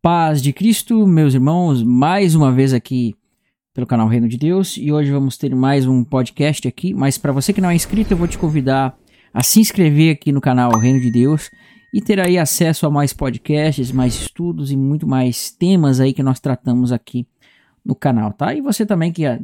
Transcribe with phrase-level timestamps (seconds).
[0.00, 3.16] Paz de Cristo, meus irmãos, mais uma vez aqui
[3.74, 6.94] pelo canal Reino de Deus e hoje vamos ter mais um podcast aqui.
[6.94, 8.96] Mas para você que não é inscrito, eu vou te convidar
[9.34, 11.50] a se inscrever aqui no canal Reino de Deus
[11.92, 16.22] e ter aí acesso a mais podcasts, mais estudos e muito mais temas aí que
[16.22, 17.26] nós tratamos aqui
[17.84, 18.54] no canal, tá?
[18.54, 19.40] E você também que ah,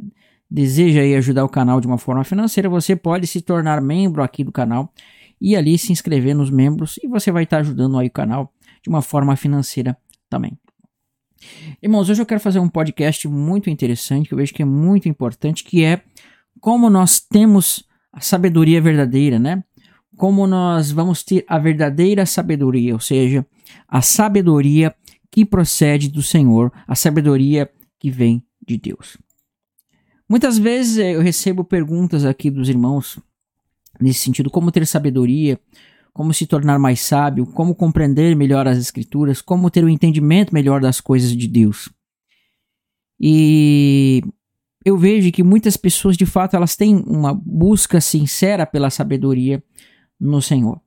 [0.49, 4.41] deseja aí ajudar o canal de uma forma financeira, você pode se tornar membro aqui
[4.41, 4.89] do canal
[5.41, 8.87] e ali se inscrever nos membros e você vai estar ajudando aí o canal de
[8.87, 9.97] uma forma financeira
[10.29, 10.57] também.
[11.81, 15.07] Irmãos, hoje eu quero fazer um podcast muito interessante, que eu vejo que é muito
[15.07, 16.01] importante, que é
[16.59, 19.63] como nós temos a sabedoria verdadeira, né?
[20.17, 23.45] Como nós vamos ter a verdadeira sabedoria, ou seja,
[23.87, 24.95] a sabedoria
[25.29, 27.69] que procede do Senhor, a sabedoria
[27.99, 29.17] que vem de Deus.
[30.27, 33.19] Muitas vezes eu recebo perguntas aqui dos irmãos
[33.99, 35.59] nesse sentido, como ter sabedoria,
[36.15, 40.79] como se tornar mais sábio, como compreender melhor as Escrituras, como ter um entendimento melhor
[40.79, 41.89] das coisas de Deus.
[43.19, 44.23] E
[44.85, 49.61] eu vejo que muitas pessoas, de fato, elas têm uma busca sincera pela sabedoria
[50.17, 50.79] no Senhor.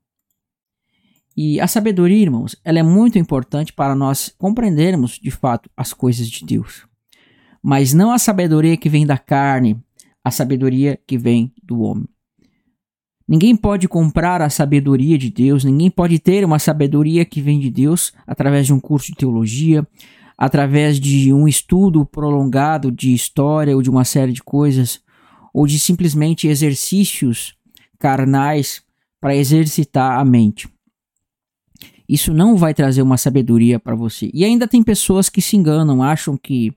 [1.36, 6.26] E a sabedoria, irmãos, ela é muito importante para nós compreendermos, de fato, as coisas
[6.26, 6.86] de Deus.
[7.62, 9.78] Mas não a sabedoria que vem da carne,
[10.24, 12.08] a sabedoria que vem do homem.
[13.28, 17.68] Ninguém pode comprar a sabedoria de Deus, ninguém pode ter uma sabedoria que vem de
[17.68, 19.86] Deus através de um curso de teologia,
[20.36, 25.00] através de um estudo prolongado de história ou de uma série de coisas,
[25.52, 27.54] ou de simplesmente exercícios
[27.98, 28.82] carnais
[29.20, 30.66] para exercitar a mente.
[32.08, 34.30] Isso não vai trazer uma sabedoria para você.
[34.32, 36.72] E ainda tem pessoas que se enganam, acham que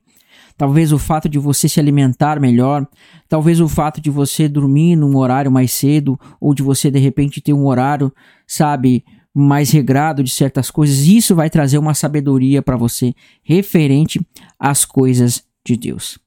[0.56, 2.86] talvez o fato de você se alimentar melhor,
[3.28, 7.40] talvez o fato de você dormir num horário mais cedo, ou de você de repente
[7.40, 8.12] ter um horário,
[8.46, 14.20] sabe, mais regrado de certas coisas, isso vai trazer uma sabedoria para você referente
[14.58, 16.18] às coisas de Deus.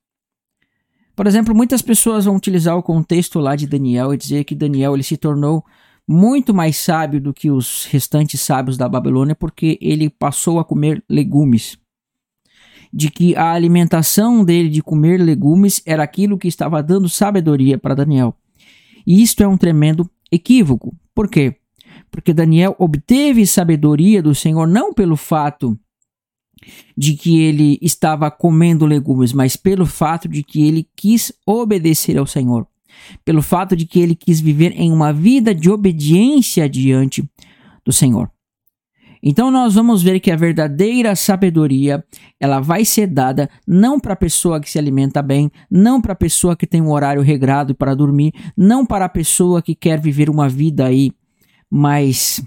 [1.15, 4.95] Por exemplo, muitas pessoas vão utilizar o contexto lá de Daniel e dizer que Daniel
[4.95, 5.63] ele se tornou
[6.07, 11.03] muito mais sábio do que os restantes sábios da Babilônia porque ele passou a comer
[11.09, 11.77] legumes
[12.95, 17.93] de que a alimentação dele de comer legumes era aquilo que estava dando sabedoria para
[17.93, 18.33] Daniel.
[19.05, 20.95] E isto é um tremendo equívoco.
[21.13, 21.57] Por quê?
[22.09, 25.77] Porque Daniel obteve sabedoria do Senhor não pelo fato
[26.97, 32.25] de que ele estava comendo legumes, mas pelo fato de que ele quis obedecer ao
[32.25, 32.65] Senhor,
[33.25, 37.29] pelo fato de que ele quis viver em uma vida de obediência diante
[37.83, 38.31] do Senhor.
[39.27, 42.05] Então nós vamos ver que a verdadeira sabedoria,
[42.39, 46.15] ela vai ser dada não para a pessoa que se alimenta bem, não para a
[46.15, 50.29] pessoa que tem um horário regrado para dormir, não para a pessoa que quer viver
[50.29, 51.11] uma vida aí
[51.71, 52.39] mais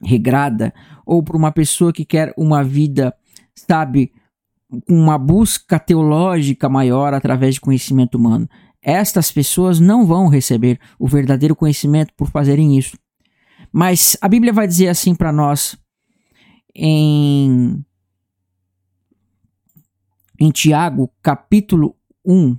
[0.00, 0.72] regrada,
[1.04, 3.12] ou para uma pessoa que quer uma vida,
[3.52, 4.12] sabe,
[4.86, 8.48] com uma busca teológica maior através de conhecimento humano.
[8.80, 12.96] Estas pessoas não vão receber o verdadeiro conhecimento por fazerem isso.
[13.72, 15.76] Mas a Bíblia vai dizer assim para nós
[16.74, 17.84] em
[20.38, 21.96] em Tiago, capítulo
[22.26, 22.56] 1,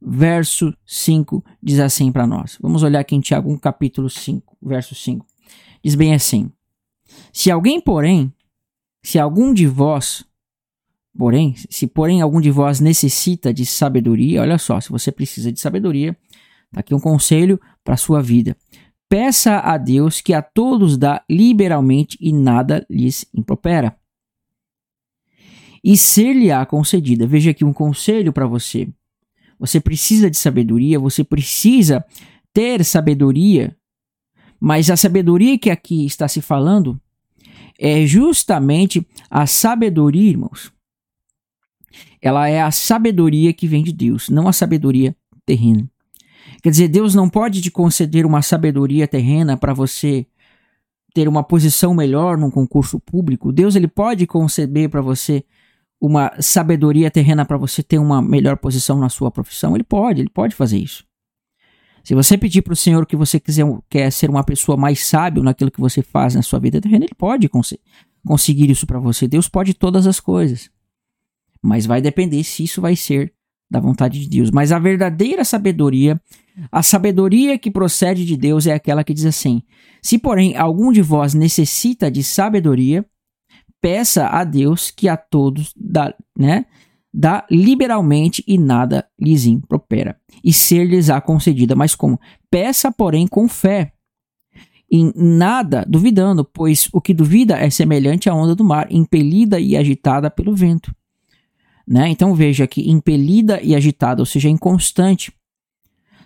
[0.00, 2.56] verso 5, diz assim para nós.
[2.58, 5.26] Vamos olhar aqui em Tiago 1, capítulo 5, verso 5.
[5.84, 6.50] Diz bem assim:
[7.30, 8.32] Se alguém, porém,
[9.02, 10.24] se algum de vós,
[11.16, 15.60] porém, se porém algum de vós necessita de sabedoria, olha só, se você precisa de
[15.60, 16.16] sabedoria,
[16.72, 18.56] tá aqui um conselho para sua vida.
[19.08, 23.96] Peça a Deus que a todos dá liberalmente e nada lhes impropera.
[25.82, 27.26] E ser-lhe-á concedida.
[27.26, 28.88] Veja aqui um conselho para você.
[29.58, 32.04] Você precisa de sabedoria, você precisa
[32.52, 33.76] ter sabedoria,
[34.60, 37.00] mas a sabedoria que aqui está se falando
[37.78, 40.72] é justamente a sabedoria, irmãos.
[42.20, 45.88] Ela é a sabedoria que vem de Deus, não a sabedoria terrena.
[46.62, 50.26] Quer dizer, Deus não pode te conceder uma sabedoria terrena para você
[51.14, 53.52] ter uma posição melhor num concurso público.
[53.52, 55.44] Deus ele pode conceder para você
[56.00, 59.74] uma sabedoria terrena para você ter uma melhor posição na sua profissão.
[59.74, 61.04] Ele pode, ele pode fazer isso.
[62.04, 65.42] Se você pedir para o Senhor que você quiser, quer ser uma pessoa mais sábio
[65.42, 67.74] naquilo que você faz na sua vida terrena, ele pode cons
[68.24, 69.28] conseguir isso para você.
[69.28, 70.70] Deus pode todas as coisas.
[71.60, 73.34] Mas vai depender se isso vai ser
[73.70, 74.50] da vontade de Deus.
[74.50, 76.20] Mas a verdadeira sabedoria,
[76.70, 79.62] a sabedoria que procede de Deus é aquela que diz assim:
[80.02, 83.04] Se, porém, algum de vós necessita de sabedoria,
[83.80, 86.66] peça a Deus que a todos dá, né,
[87.12, 91.76] dá liberalmente e nada lhes impropera, e ser-lhes-á concedida.
[91.76, 92.18] Mas como?
[92.50, 93.92] Peça, porém, com fé,
[94.90, 99.76] em nada duvidando, pois o que duvida é semelhante à onda do mar, impelida e
[99.76, 100.92] agitada pelo vento.
[101.88, 102.10] Né?
[102.10, 105.32] Então veja que impelida e agitada, ou seja, inconstante,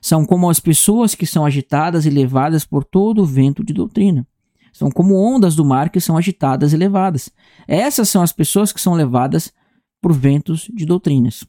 [0.00, 4.26] são como as pessoas que são agitadas e levadas por todo o vento de doutrina.
[4.72, 7.30] São como ondas do mar que são agitadas e levadas.
[7.68, 9.52] Essas são as pessoas que são levadas
[10.00, 11.44] por ventos de doutrinas.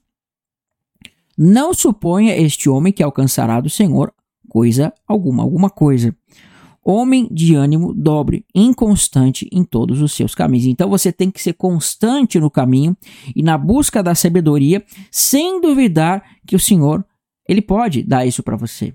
[1.35, 4.13] Não suponha este homem que alcançará do Senhor
[4.47, 6.15] coisa alguma, alguma coisa.
[6.85, 10.65] Homem de ânimo dobre, inconstante em todos os seus caminhos.
[10.65, 12.95] Então você tem que ser constante no caminho
[13.35, 17.05] e na busca da sabedoria, sem duvidar que o Senhor
[17.47, 18.93] ele pode dar isso para você.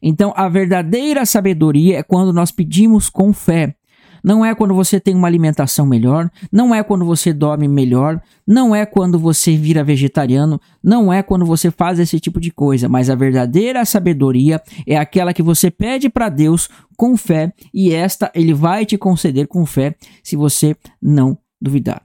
[0.00, 3.74] Então, a verdadeira sabedoria é quando nós pedimos com fé.
[4.22, 8.74] Não é quando você tem uma alimentação melhor, não é quando você dorme melhor, não
[8.74, 13.10] é quando você vira vegetariano, não é quando você faz esse tipo de coisa, mas
[13.10, 18.54] a verdadeira sabedoria é aquela que você pede para Deus com fé e esta ele
[18.54, 22.02] vai te conceder com fé se você não duvidar.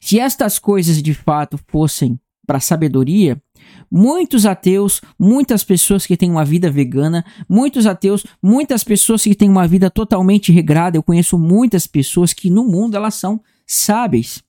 [0.00, 3.40] Se estas coisas de fato fossem para sabedoria,
[3.90, 9.48] Muitos ateus, muitas pessoas que têm uma vida vegana, muitos ateus, muitas pessoas que têm
[9.48, 10.96] uma vida totalmente regrada.
[10.96, 14.42] Eu conheço muitas pessoas que no mundo elas são sábeis.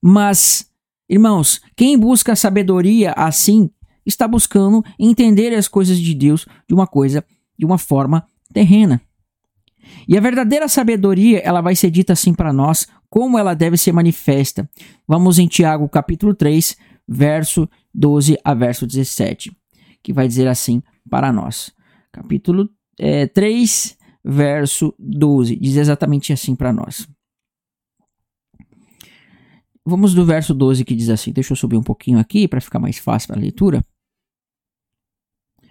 [0.00, 0.68] Mas,
[1.08, 3.70] irmãos, quem busca sabedoria assim
[4.06, 7.24] está buscando entender as coisas de Deus de uma coisa,
[7.58, 9.00] de uma forma terrena.
[10.06, 13.92] E a verdadeira sabedoria, ela vai ser dita assim para nós, como ela deve ser
[13.92, 14.68] manifesta.
[15.06, 16.76] Vamos em Tiago capítulo 3,
[17.10, 19.50] verso 12 a verso 17,
[20.00, 20.80] que vai dizer assim
[21.10, 21.74] para nós.
[22.12, 27.08] Capítulo é, 3, verso 12, diz exatamente assim para nós.
[29.84, 31.32] Vamos do verso 12 que diz assim.
[31.32, 33.84] Deixa eu subir um pouquinho aqui para ficar mais fácil a leitura.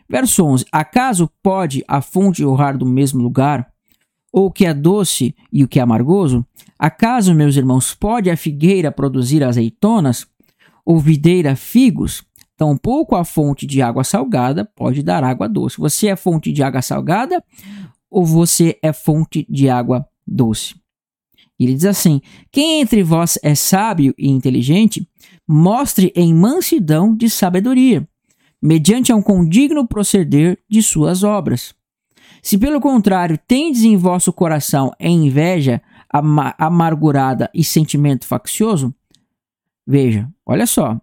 [0.09, 3.71] Verso 11: Acaso pode a fonte jorrar do mesmo lugar?
[4.31, 6.45] Ou o que é doce e o que é amargoso?
[6.77, 10.27] Acaso, meus irmãos, pode a figueira produzir azeitonas?
[10.89, 12.23] Ou videira figos,
[12.57, 15.77] tampouco a fonte de água salgada pode dar água doce.
[15.77, 17.43] Você é fonte de água salgada
[18.09, 20.73] ou você é fonte de água doce?
[21.59, 22.19] Ele diz assim:
[22.51, 25.07] Quem entre vós é sábio e inteligente,
[25.47, 28.09] mostre em mansidão de sabedoria,
[28.59, 31.75] mediante um condigno proceder de suas obras.
[32.41, 35.83] Se pelo contrário tendes em vosso coração inveja
[36.57, 38.91] amargurada e sentimento faccioso,
[39.89, 41.01] Veja, olha só.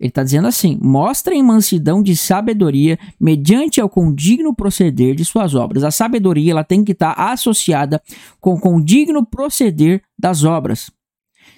[0.00, 5.84] Ele está dizendo assim: mostrem mansidão de sabedoria mediante ao condigno proceder de suas obras.
[5.84, 8.02] A sabedoria ela tem que estar tá associada
[8.40, 10.90] com o condigno proceder das obras.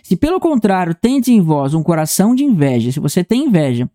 [0.02, 3.90] Se pelo contrário tendes em vós um coração de inveja, se você tem inveja,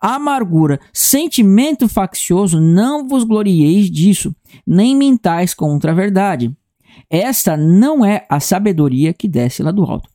[0.00, 4.34] amargura, sentimento faccioso, não vos glorieis disso,
[4.66, 6.50] nem mintais contra a verdade.
[7.10, 10.11] Esta não é a sabedoria que desce lá do alto.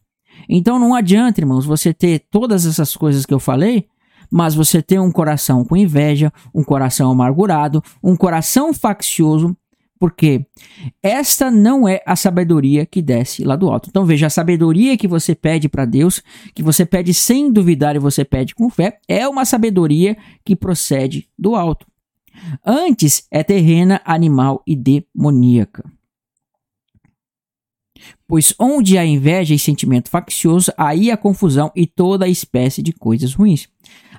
[0.47, 3.87] Então não adianta, irmãos, você ter todas essas coisas que eu falei,
[4.29, 9.55] mas você ter um coração com inveja, um coração amargurado, um coração faccioso,
[9.99, 10.45] porque
[11.01, 13.89] esta não é a sabedoria que desce lá do alto.
[13.89, 16.21] Então veja, a sabedoria que você pede para Deus,
[16.53, 21.27] que você pede sem duvidar e você pede com fé, é uma sabedoria que procede
[21.37, 21.87] do alto.
[22.63, 25.96] Antes é terrena, animal e demoníaca.
[28.27, 33.33] Pois onde há inveja e sentimento faccioso, aí há confusão e toda espécie de coisas
[33.33, 33.67] ruins.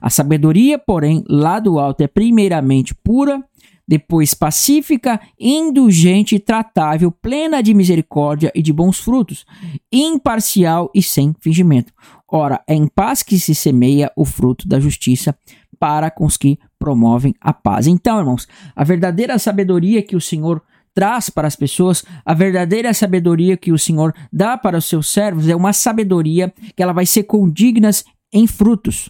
[0.00, 3.42] A sabedoria, porém, lá do alto é primeiramente pura,
[3.88, 9.46] depois pacífica, indulgente, tratável, plena de misericórdia e de bons frutos,
[9.90, 11.92] imparcial e sem fingimento.
[12.30, 15.34] Ora, é em paz que se semeia o fruto da justiça
[15.78, 17.86] para com os que promovem a paz.
[17.86, 20.62] Então, irmãos, a verdadeira sabedoria que o Senhor
[20.98, 25.48] traz para as pessoas, a verdadeira sabedoria que o Senhor dá para os seus servos
[25.48, 27.88] é uma sabedoria que ela vai ser condigna
[28.32, 29.08] em frutos.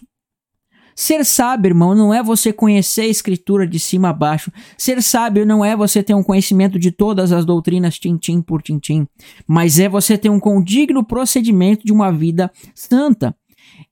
[0.95, 4.51] Ser sábio, irmão, não é você conhecer a escritura de cima a baixo.
[4.77, 9.07] Ser sábio não é você ter um conhecimento de todas as doutrinas tintim por tintim,
[9.47, 13.35] mas é você ter um condigno procedimento de uma vida santa.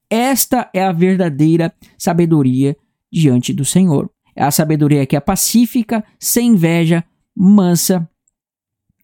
[0.07, 2.77] Esta é a verdadeira sabedoria
[3.11, 4.07] diante do Senhor.
[4.35, 7.03] É a sabedoria que é pacífica, sem inveja,
[7.37, 8.09] mansa,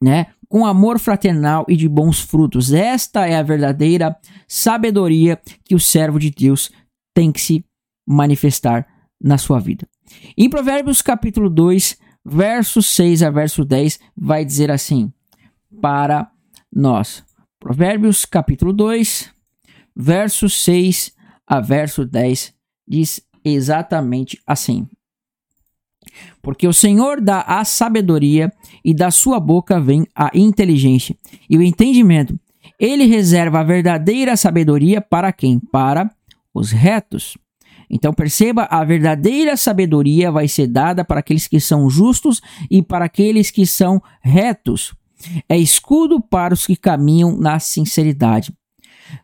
[0.01, 0.27] né?
[0.49, 2.73] Com amor fraternal e de bons frutos.
[2.73, 4.15] Esta é a verdadeira
[4.47, 6.71] sabedoria que o servo de Deus
[7.13, 7.65] tem que se
[8.07, 8.87] manifestar
[9.21, 9.87] na sua vida.
[10.37, 15.11] Em Provérbios capítulo 2, verso 6 a verso 10, vai dizer assim:
[15.81, 16.29] para
[16.71, 17.23] nós.
[17.59, 19.31] Provérbios capítulo 2,
[19.95, 21.15] verso 6
[21.47, 22.53] a verso 10
[22.87, 24.87] diz exatamente assim:
[26.41, 28.51] Porque o Senhor dá a sabedoria
[28.83, 31.15] e da sua boca vem a inteligência
[31.49, 32.37] e o entendimento.
[32.79, 35.59] Ele reserva a verdadeira sabedoria para quem?
[35.59, 36.09] Para
[36.53, 37.37] os retos.
[37.89, 43.05] Então perceba, a verdadeira sabedoria vai ser dada para aqueles que são justos e para
[43.05, 44.93] aqueles que são retos.
[45.47, 48.53] É escudo para os que caminham na sinceridade.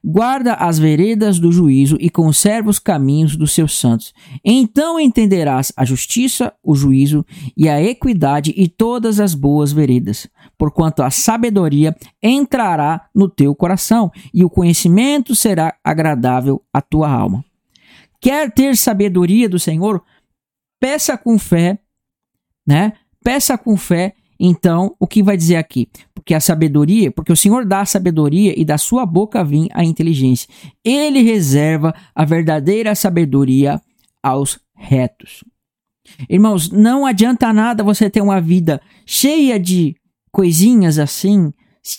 [0.04, 4.14] Guarda as veredas do juízo e conserva os caminhos dos seus santos.
[4.44, 7.26] Então entenderás a justiça, o juízo
[7.56, 10.28] e a equidade e todas as boas veredas,
[10.58, 17.44] porquanto a sabedoria entrará no teu coração e o conhecimento será agradável à tua alma.
[18.22, 20.02] Quer ter sabedoria do Senhor?
[20.80, 21.80] Peça com fé,
[22.66, 22.94] né?
[23.22, 25.90] Peça com fé então, o que vai dizer aqui?
[26.14, 29.84] Porque a sabedoria, porque o Senhor dá a sabedoria e da sua boca vem a
[29.84, 30.48] inteligência.
[30.84, 33.82] Ele reserva a verdadeira sabedoria
[34.24, 35.44] aos retos.
[36.30, 39.96] Irmãos, não adianta nada você ter uma vida cheia de
[40.32, 41.54] coisinhas assim,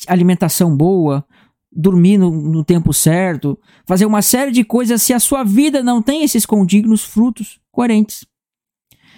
[0.09, 1.25] alimentação boa,
[1.71, 6.03] dormir no, no, tempo certo, fazer uma série de coisas se a sua vida não
[6.03, 8.25] tem esses condignos frutos coerentes.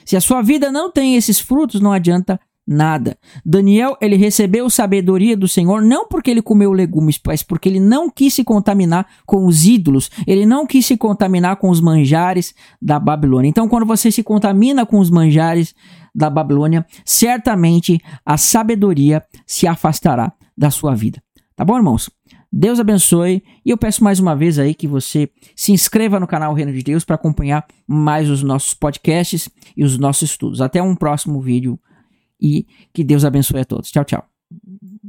[0.04, 3.18] Se a sua vida não tem esses frutos, não adianta nada.
[3.44, 8.08] Daniel, ele recebeu sabedoria do Senhor não porque ele comeu legumes, mas porque ele não
[8.08, 12.98] quis se contaminar com os ídolos, ele não quis se contaminar com os manjares da
[12.98, 13.48] Babilônia.
[13.48, 15.74] Então, quando você se contamina com os manjares
[16.14, 21.22] da Babilônia, certamente a sabedoria se afastará da sua vida.
[21.56, 22.10] Tá bom, irmãos?
[22.54, 26.52] Deus abençoe e eu peço mais uma vez aí que você se inscreva no canal
[26.52, 30.60] Reino de Deus para acompanhar mais os nossos podcasts e os nossos estudos.
[30.60, 31.80] Até um próximo vídeo
[32.42, 33.90] e que Deus abençoe a todos.
[33.90, 34.28] Tchau, tchau.